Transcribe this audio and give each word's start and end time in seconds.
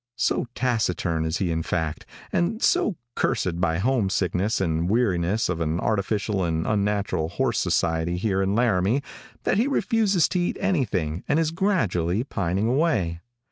So 0.15 0.47
taciturn 0.55 1.25
is 1.25 1.37
he 1.37 1.51
in 1.51 1.61
fact, 1.61 2.07
and 2.33 2.59
so 2.63 2.95
cursed 3.13 3.61
by 3.61 3.77
homesickness 3.77 4.59
and 4.59 4.89
weariness 4.89 5.47
of 5.47 5.61
an 5.61 5.79
artificial 5.79 6.43
and 6.43 6.65
unnatural 6.65 7.29
horse 7.29 7.59
society 7.59 8.17
here 8.17 8.41
in 8.41 8.55
Laramie, 8.55 9.03
that 9.43 9.57
he 9.59 9.67
refuses 9.67 10.27
to 10.29 10.39
eat 10.39 10.57
anything 10.59 11.23
and 11.27 11.37
is 11.37 11.51
gradually 11.51 12.23
pining 12.23 12.67
away. 12.67 13.21